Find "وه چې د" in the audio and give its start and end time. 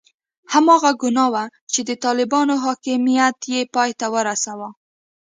1.33-1.91